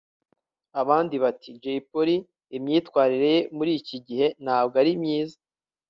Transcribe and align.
abandi 0.81 1.15
bati 1.23 1.49
Jay 1.61 1.79
Polly 1.89 2.17
imyitwarire 2.57 3.27
ye 3.35 3.41
muri 3.57 3.71
iki 3.79 3.97
gihe 4.07 4.27
ntabwo 4.43 4.75
ari 4.81 4.91
myiza 5.01 5.39